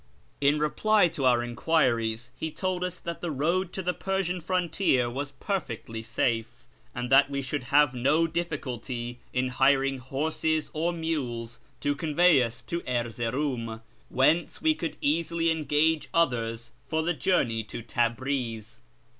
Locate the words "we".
7.29-7.43, 14.59-14.73